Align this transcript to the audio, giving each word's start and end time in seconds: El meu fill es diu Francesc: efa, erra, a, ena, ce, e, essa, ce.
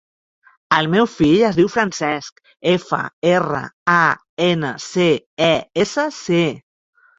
El 0.77 0.87
meu 0.93 1.07
fill 1.15 1.43
es 1.49 1.59
diu 1.59 1.69
Francesc: 1.73 2.41
efa, 2.73 3.03
erra, 3.35 3.61
a, 3.99 4.09
ena, 4.49 4.75
ce, 4.89 5.09
e, 5.53 5.55
essa, 5.87 6.11
ce. 6.21 6.45